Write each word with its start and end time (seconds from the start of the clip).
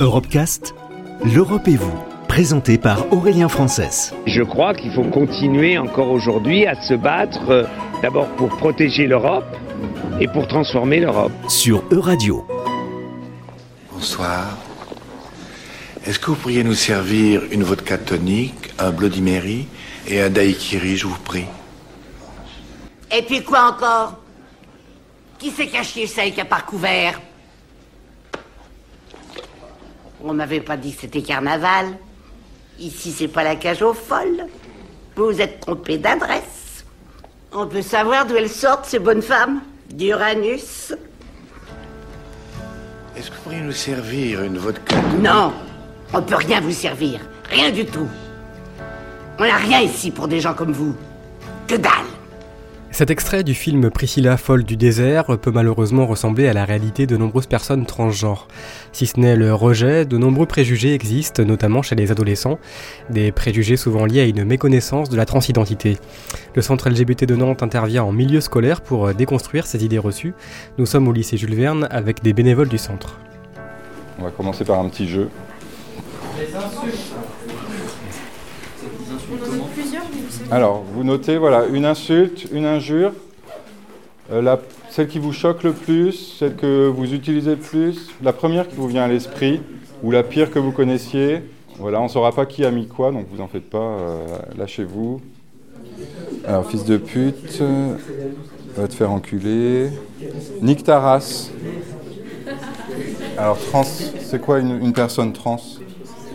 Europecast, 0.00 0.76
l'Europe 1.24 1.66
et 1.66 1.74
vous, 1.74 1.98
présenté 2.28 2.78
par 2.78 3.12
Aurélien 3.12 3.48
Frances. 3.48 4.12
Je 4.26 4.42
crois 4.42 4.72
qu'il 4.72 4.92
faut 4.92 5.02
continuer 5.02 5.76
encore 5.76 6.12
aujourd'hui 6.12 6.66
à 6.66 6.80
se 6.80 6.94
battre 6.94 7.50
euh, 7.50 7.64
d'abord 8.00 8.28
pour 8.36 8.48
protéger 8.50 9.08
l'Europe 9.08 9.56
et 10.20 10.28
pour 10.28 10.46
transformer 10.46 11.00
l'Europe. 11.00 11.32
Sur 11.48 11.82
Euradio. 11.90 12.46
Bonsoir. 13.92 14.56
Est-ce 16.06 16.20
que 16.20 16.26
vous 16.26 16.36
pourriez 16.36 16.62
nous 16.62 16.74
servir 16.74 17.42
une 17.50 17.64
vodka 17.64 17.98
tonique, 17.98 18.72
un 18.78 18.92
Bloody 18.92 19.20
Mary 19.20 19.66
et 20.06 20.20
un 20.20 20.30
daiquiri, 20.30 20.96
je 20.96 21.08
vous 21.08 21.18
prie? 21.18 21.46
Et 23.10 23.22
puis 23.22 23.42
quoi 23.42 23.72
encore? 23.72 24.18
Qui 25.40 25.50
s'est 25.50 25.66
caché 25.66 26.06
ça 26.06 26.22
avec 26.22 26.38
un 26.38 26.44
couvert? 26.60 27.20
On 30.24 30.32
m'avait 30.32 30.60
pas 30.60 30.76
dit 30.76 30.94
que 30.94 31.02
c'était 31.02 31.22
carnaval. 31.22 31.86
Ici, 32.78 33.12
c'est 33.12 33.28
pas 33.28 33.44
la 33.44 33.56
cage 33.56 33.82
aux 33.82 33.94
folles. 33.94 34.46
Vous 35.16 35.26
vous 35.26 35.40
êtes 35.40 35.60
trompé 35.60 35.98
d'adresse. 35.98 36.84
On 37.52 37.66
peut 37.66 37.82
savoir 37.82 38.26
d'où 38.26 38.36
elles 38.36 38.48
sortent, 38.48 38.84
ces 38.84 38.98
bonnes 38.98 39.22
femmes? 39.22 39.60
D'Uranus 39.90 40.92
Est-ce 43.16 43.30
que 43.30 43.36
vous 43.36 43.42
pourriez 43.42 43.60
nous 43.60 43.72
servir 43.72 44.42
une 44.42 44.58
vodka 44.58 44.96
Non 45.18 45.52
On 46.12 46.22
peut 46.22 46.36
rien 46.36 46.60
vous 46.60 46.72
servir. 46.72 47.20
Rien 47.50 47.70
du 47.70 47.86
tout. 47.86 48.08
On 49.38 49.44
n'a 49.44 49.56
rien 49.56 49.80
ici 49.80 50.10
pour 50.10 50.28
des 50.28 50.40
gens 50.40 50.54
comme 50.54 50.72
vous. 50.72 50.94
Que 51.66 51.76
dalle 51.76 52.07
cet 52.98 53.12
extrait 53.12 53.44
du 53.44 53.54
film 53.54 53.90
Priscilla 53.90 54.36
folle 54.36 54.64
du 54.64 54.76
désert 54.76 55.38
peut 55.38 55.52
malheureusement 55.52 56.04
ressembler 56.04 56.48
à 56.48 56.52
la 56.52 56.64
réalité 56.64 57.06
de 57.06 57.16
nombreuses 57.16 57.46
personnes 57.46 57.86
transgenres. 57.86 58.48
Si 58.90 59.06
ce 59.06 59.20
n'est 59.20 59.36
le 59.36 59.54
rejet, 59.54 60.04
de 60.04 60.18
nombreux 60.18 60.46
préjugés 60.46 60.94
existent, 60.94 61.44
notamment 61.44 61.80
chez 61.80 61.94
les 61.94 62.10
adolescents, 62.10 62.58
des 63.08 63.30
préjugés 63.30 63.76
souvent 63.76 64.04
liés 64.04 64.22
à 64.22 64.24
une 64.24 64.42
méconnaissance 64.42 65.10
de 65.10 65.16
la 65.16 65.26
transidentité. 65.26 65.98
Le 66.56 66.60
centre 66.60 66.90
LGBT 66.90 67.24
de 67.24 67.36
Nantes 67.36 67.62
intervient 67.62 68.02
en 68.02 68.10
milieu 68.10 68.40
scolaire 68.40 68.80
pour 68.80 69.14
déconstruire 69.14 69.68
ces 69.68 69.84
idées 69.84 69.98
reçues. 69.98 70.34
Nous 70.76 70.86
sommes 70.86 71.06
au 71.06 71.12
lycée 71.12 71.36
Jules 71.36 71.54
Verne 71.54 71.86
avec 71.92 72.24
des 72.24 72.32
bénévoles 72.32 72.68
du 72.68 72.78
centre. 72.78 73.20
On 74.18 74.24
va 74.24 74.32
commencer 74.32 74.64
par 74.64 74.80
un 74.80 74.88
petit 74.88 75.06
jeu. 75.06 75.28
Les 76.36 76.52
insultes. 76.52 77.14
Alors, 80.50 80.84
vous 80.94 81.04
notez, 81.04 81.36
voilà, 81.36 81.66
une 81.66 81.84
insulte, 81.84 82.46
une 82.52 82.64
injure, 82.64 83.12
euh, 84.32 84.56
celle 84.90 85.08
qui 85.08 85.18
vous 85.18 85.32
choque 85.32 85.62
le 85.62 85.72
plus, 85.72 86.36
celle 86.38 86.54
que 86.56 86.86
vous 86.88 87.12
utilisez 87.12 87.50
le 87.50 87.56
plus, 87.56 88.10
la 88.22 88.32
première 88.32 88.68
qui 88.68 88.76
vous 88.76 88.88
vient 88.88 89.04
à 89.04 89.08
l'esprit, 89.08 89.60
ou 90.02 90.10
la 90.10 90.22
pire 90.22 90.50
que 90.50 90.58
vous 90.58 90.72
connaissiez. 90.72 91.42
Voilà, 91.78 92.00
on 92.00 92.04
ne 92.04 92.08
saura 92.08 92.32
pas 92.32 92.46
qui 92.46 92.64
a 92.64 92.70
mis 92.70 92.86
quoi, 92.86 93.12
donc 93.12 93.26
vous 93.32 93.40
en 93.40 93.48
faites 93.48 93.68
pas, 93.68 93.78
euh, 93.78 94.26
lâchez-vous. 94.56 95.20
Alors, 96.46 96.66
fils 96.68 96.84
de 96.84 96.96
pute, 96.96 97.62
va 98.76 98.88
te 98.88 98.94
faire 98.94 99.10
enculer. 99.10 99.90
Nique 100.62 100.84
ta 100.84 101.00
race. 101.00 101.50
Alors, 103.36 103.58
trans, 103.58 103.84
c'est 103.84 104.40
quoi 104.40 104.58
une 104.60 104.92
personne 104.92 105.32
trans? 105.32 105.60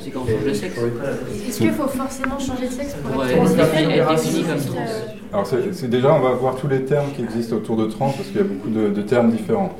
Est-ce 0.07 1.57
qu'il 1.57 1.71
faut 1.71 1.87
forcément 1.87 2.39
changer 2.39 2.67
de 2.67 2.71
sexe 2.71 2.95
pour 2.95 3.23
être 3.23 3.55
défini 3.55 4.43
comme 4.43 4.59
trans 4.59 4.85
Alors 5.31 5.47
c'est 5.47 5.89
déjà, 5.89 6.13
on 6.13 6.19
va 6.19 6.31
voir 6.31 6.55
tous 6.55 6.67
les 6.67 6.83
termes 6.83 7.11
qui 7.15 7.23
existent 7.23 7.55
autour 7.55 7.77
de 7.77 7.85
trans 7.85 8.11
parce 8.11 8.27
qu'il 8.27 8.37
y 8.37 8.39
a 8.39 8.43
beaucoup 8.43 8.69
de, 8.69 9.01
termes 9.01 9.31
différents. 9.31 9.75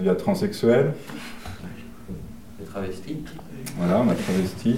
Il 0.00 0.06
y 0.06 0.10
a 0.10 0.14
transsexuel. 0.14 0.94
Travesti. 2.70 3.18
Voilà, 3.78 4.00
on 4.00 4.10
a 4.10 4.14
travesti. 4.14 4.76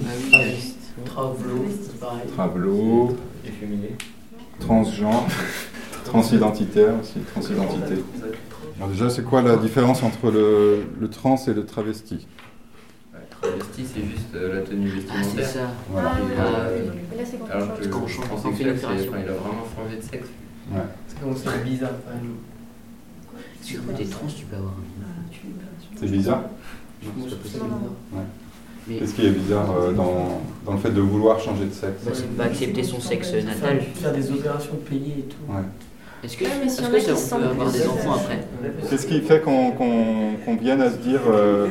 Travelo. 1.05 1.65
Travelo. 2.35 3.17
Efféminé. 3.45 3.95
Transgenre. 4.59 5.27
Transidentitaire 6.05 6.93
aussi, 7.01 7.19
transidentité. 7.33 8.03
Alors 8.77 8.89
déjà, 8.89 9.09
c'est 9.09 9.23
quoi 9.23 9.41
la 9.41 9.55
différence 9.55 10.03
entre 10.03 10.29
le, 10.29 10.83
le 10.99 11.09
trans 11.09 11.37
et 11.47 11.53
le 11.53 11.65
travesti 11.65 12.27
travesti, 13.45 13.85
c'est 13.93 14.01
juste 14.01 14.24
euh, 14.24 14.24
la 14.35 14.61
tenue 14.61 14.87
vestimentaire. 14.87 15.31
Ah, 15.37 15.37
c'est 15.37 15.43
ça. 15.43 15.71
Voilà. 15.89 16.11
Ah, 16.37 16.41
euh, 16.41 16.85
là, 17.17 17.23
c'est 17.23 17.51
alors 17.51 17.77
que 17.77 17.83
le 17.83 17.89
transsexuel, 17.89 18.75
il 18.77 18.85
a 18.85 19.33
vraiment 19.33 19.65
changé 19.75 19.97
de 19.97 20.01
sexe. 20.01 20.27
Ouais. 20.71 20.81
C'est 21.07 21.19
comme 21.19 21.35
c'est 21.35 21.63
bizarre 21.63 21.91
Sur 23.61 23.81
des 23.81 24.05
trans, 24.05 24.27
tu 24.27 24.45
peux 24.45 24.55
avoir 24.55 24.73
C'est 25.95 26.11
bizarre 26.11 26.43
Ouais. 27.03 28.97
Qu'est-ce 28.99 29.13
qui 29.15 29.25
est 29.25 29.31
bizarre 29.31 29.71
euh, 29.71 29.91
dans, 29.93 30.41
dans, 30.63 30.73
le 30.73 30.77
fait 30.77 30.91
de 30.91 31.01
vouloir 31.01 31.39
changer 31.39 31.65
de 31.65 31.73
sexe 31.73 32.03
bah, 32.05 32.11
C'est 32.13 32.37
pas 32.37 32.43
accepter 32.45 32.83
son 32.83 32.99
sexe 32.99 33.33
natal. 33.33 33.81
Faire 33.95 34.13
des 34.13 34.31
opérations 34.31 34.75
payées 34.87 35.15
et 35.19 35.23
tout. 35.23 35.51
Ouais. 35.51 35.63
Est-ce 36.23 36.37
que, 36.37 36.43
est 36.43 36.47
-ce 36.47 36.81
que 36.81 37.15
ça, 37.15 37.35
on 37.35 37.39
peut 37.39 37.45
avoir 37.45 37.71
des 37.71 37.87
enfants 37.87 38.15
après 38.15 38.39
Qu'est-ce 38.89 39.05
qui 39.05 39.21
fait 39.21 39.41
qu'on 39.41 39.71
qu 39.71 40.63
vienne 40.63 40.81
à 40.81 40.91
se 40.91 40.97
dire 40.97 41.21
euh, 41.27 41.67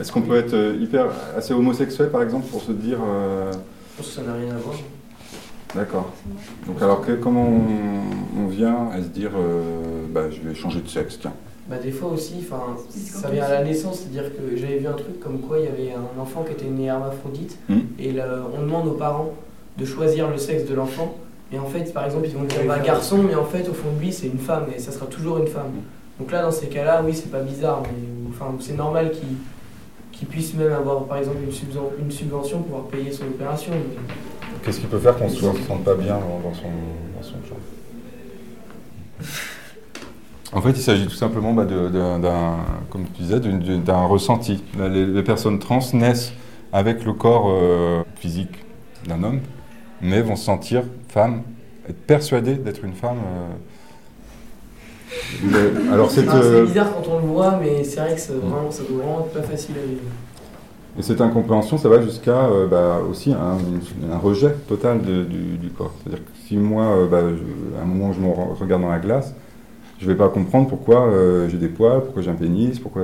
est-ce 0.00 0.10
qu'on 0.10 0.22
peut 0.22 0.36
être 0.36 0.54
euh, 0.54 0.78
hyper 0.80 1.06
assez 1.36 1.52
homosexuel 1.52 2.10
par 2.10 2.22
exemple 2.22 2.46
pour 2.46 2.62
se 2.62 2.72
dire 2.72 2.98
euh... 3.06 3.52
Je 3.52 3.96
pense 3.98 4.08
que 4.08 4.12
ça 4.14 4.22
n'a 4.22 4.34
rien 4.34 4.54
à 4.54 4.58
voir. 4.58 4.76
D'accord. 5.74 6.12
Donc 6.66 6.80
alors 6.80 7.04
que, 7.04 7.12
comment 7.12 7.46
on, 7.46 8.46
vient 8.46 8.88
à 8.92 9.02
se 9.02 9.08
dire 9.08 9.30
euh, 9.36 10.04
bah, 10.10 10.30
je 10.30 10.40
vais 10.46 10.54
changer 10.54 10.80
de 10.80 10.88
sexe 10.88 11.18
tiens 11.20 11.32
bah, 11.68 11.76
des 11.78 11.92
fois 11.92 12.10
aussi, 12.10 12.44
ça 12.90 13.30
vient 13.30 13.44
à 13.44 13.48
la 13.48 13.62
naissance, 13.62 14.00
c'est-à-dire 14.00 14.32
que 14.34 14.56
j'avais 14.56 14.78
vu 14.78 14.88
un 14.88 14.94
truc 14.94 15.20
comme 15.20 15.38
quoi 15.40 15.58
il 15.60 15.64
y 15.64 15.68
avait 15.68 15.94
un 15.94 16.20
enfant 16.20 16.42
qui 16.42 16.52
était 16.52 16.66
né 16.66 16.86
hermaphrodite 16.86 17.56
hmm. 17.68 17.78
et 18.00 18.12
on 18.56 18.62
demande 18.62 18.88
aux 18.88 18.94
parents 18.94 19.32
de 19.78 19.84
choisir 19.84 20.28
le 20.28 20.38
sexe 20.38 20.68
de 20.68 20.74
l'enfant. 20.74 21.16
Et 21.52 21.58
en 21.58 21.66
fait, 21.66 21.92
par 21.92 22.06
exemple, 22.06 22.26
ils 22.26 22.34
vont 22.34 22.44
dire 22.44 22.60
bah, 22.66 22.78
garçon, 22.78 23.18
mais 23.22 23.34
en 23.34 23.44
fait, 23.44 23.68
au 23.68 23.74
fond 23.74 23.92
de 23.94 24.00
lui, 24.00 24.12
c'est 24.12 24.26
une 24.26 24.38
femme 24.38 24.66
et 24.74 24.78
ça 24.78 24.90
sera 24.90 25.06
toujours 25.06 25.38
une 25.38 25.48
femme. 25.48 25.72
Donc 26.18 26.32
là, 26.32 26.42
dans 26.42 26.50
ces 26.50 26.68
cas-là, 26.68 27.02
oui, 27.04 27.12
c'est 27.14 27.30
pas 27.30 27.40
bizarre, 27.40 27.82
mais 27.82 28.30
enfin, 28.30 28.54
c'est 28.60 28.76
normal 28.76 29.10
qu'il 29.10 29.36
qui 30.12 30.26
puisse 30.26 30.54
même 30.54 30.72
avoir 30.72 31.04
par 31.04 31.18
exemple 31.18 31.38
une, 31.42 32.10
subvention 32.10 32.58
pour 32.58 32.66
pouvoir 32.66 32.84
payer 32.84 33.10
son 33.10 33.24
opération. 33.24 33.72
Qu'est-ce 34.62 34.78
qui 34.78 34.86
peut 34.86 34.98
faire 34.98 35.16
qu'on 35.16 35.24
ne 35.24 35.30
se 35.30 35.40
sente 35.40 35.82
pas 35.84 35.94
bien 35.94 36.14
dans 36.14 36.54
son, 36.54 36.68
dans 37.16 37.22
son 37.22 37.34
genre 37.48 37.58
En 40.52 40.60
fait, 40.60 40.70
il 40.70 40.82
s'agit 40.82 41.06
tout 41.08 41.14
simplement 41.14 41.52
bah, 41.54 41.64
d'un, 41.64 42.56
comme 42.90 43.04
tu 43.16 43.22
disais, 43.22 43.40
d'un 43.40 44.06
ressenti. 44.06 44.62
Les, 44.78 45.22
personnes 45.24 45.58
trans 45.58 45.80
naissent 45.94 46.32
avec 46.72 47.04
le 47.04 47.14
corps 47.14 47.48
euh, 47.48 48.02
physique 48.16 48.64
d'un 49.08 49.24
homme, 49.24 49.40
mais 50.02 50.20
vont 50.20 50.36
se 50.36 50.44
sentir 50.44 50.82
femme, 51.08 51.42
être 51.88 52.06
persuadées 52.06 52.54
d'être 52.54 52.84
une 52.84 52.94
femme. 52.94 53.18
Euh, 53.18 53.54
alors 55.92 56.10
c'est 56.10 56.26
euh, 56.28 56.64
bizarre 56.64 56.92
quand 56.94 57.10
on 57.10 57.20
le 57.20 57.26
voit, 57.26 57.58
mais 57.60 57.84
c'est 57.84 58.00
vrai 58.00 58.14
que 58.14 58.20
ça, 58.20 58.32
vraiment, 58.34 58.70
ça 58.70 58.82
doit 58.88 59.02
vraiment 59.02 59.26
être 59.26 59.32
pas 59.32 59.42
facile 59.42 59.74
à 59.82 59.86
vivre. 59.86 60.02
Et 60.98 61.02
cette 61.02 61.20
incompréhension, 61.20 61.78
ça 61.78 61.88
va 61.88 62.02
jusqu'à 62.02 62.46
euh, 62.46 62.66
bah, 62.66 63.00
aussi 63.10 63.32
un, 63.32 63.56
un, 64.12 64.18
rejet 64.18 64.54
total 64.68 65.00
de, 65.00 65.24
du, 65.24 65.56
du, 65.56 65.70
corps. 65.70 65.92
C'est-à-dire 66.02 66.24
que 66.24 66.30
si 66.46 66.56
moi, 66.56 66.84
euh, 66.84 67.08
bah, 67.08 67.22
à 67.78 67.82
un 67.82 67.86
moment 67.86 68.12
je 68.12 68.20
me 68.20 68.28
regarde 68.28 68.82
dans 68.82 68.90
la 68.90 68.98
glace, 68.98 69.34
je 69.98 70.06
ne 70.06 70.12
vais 70.12 70.18
pas 70.18 70.28
comprendre 70.28 70.68
pourquoi 70.68 71.08
j'ai 71.48 71.58
des 71.58 71.68
poils, 71.68 72.02
pourquoi 72.02 72.22
j'ai 72.22 72.30
un 72.30 72.34
pénis, 72.34 72.78
pourquoi... 72.80 73.02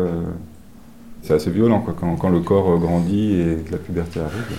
c'est 1.22 1.32
assez 1.32 1.50
violent 1.50 1.78
quoi, 1.78 1.94
quand, 1.98 2.16
quand, 2.16 2.28
le 2.28 2.41
corps 2.41 2.76
grandit 2.78 3.41
et 3.41 3.56
que 3.64 3.70
la 3.70 3.78
puberté 3.78 4.19
arrive. 4.19 4.58